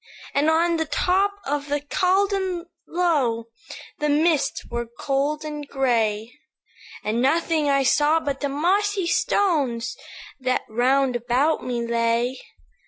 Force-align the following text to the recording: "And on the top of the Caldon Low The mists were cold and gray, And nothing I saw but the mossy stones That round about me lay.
"And 0.33 0.49
on 0.49 0.77
the 0.77 0.85
top 0.87 1.33
of 1.45 1.69
the 1.69 1.79
Caldon 1.79 2.65
Low 2.87 3.49
The 3.99 4.09
mists 4.09 4.65
were 4.67 4.87
cold 4.97 5.45
and 5.45 5.67
gray, 5.67 6.33
And 7.03 7.21
nothing 7.21 7.69
I 7.69 7.83
saw 7.83 8.19
but 8.19 8.39
the 8.39 8.49
mossy 8.49 9.05
stones 9.05 9.95
That 10.39 10.63
round 10.67 11.15
about 11.15 11.63
me 11.63 11.85
lay. 11.85 12.41